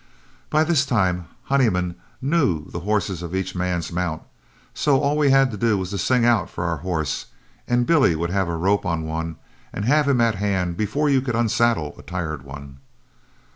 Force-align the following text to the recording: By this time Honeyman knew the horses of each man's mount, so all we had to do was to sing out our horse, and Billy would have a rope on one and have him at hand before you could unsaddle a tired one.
By 0.49 0.63
this 0.63 0.83
time 0.83 1.27
Honeyman 1.43 1.93
knew 2.23 2.71
the 2.71 2.79
horses 2.79 3.21
of 3.21 3.35
each 3.35 3.53
man's 3.53 3.91
mount, 3.91 4.23
so 4.73 4.99
all 4.99 5.15
we 5.15 5.29
had 5.29 5.51
to 5.51 5.57
do 5.57 5.77
was 5.77 5.91
to 5.91 5.99
sing 5.99 6.25
out 6.25 6.51
our 6.57 6.77
horse, 6.77 7.27
and 7.67 7.85
Billy 7.85 8.15
would 8.15 8.31
have 8.31 8.47
a 8.49 8.57
rope 8.57 8.83
on 8.83 9.03
one 9.05 9.35
and 9.71 9.85
have 9.85 10.07
him 10.07 10.19
at 10.19 10.33
hand 10.33 10.75
before 10.75 11.07
you 11.07 11.21
could 11.21 11.35
unsaddle 11.35 11.93
a 11.99 12.01
tired 12.01 12.41
one. 12.43 12.79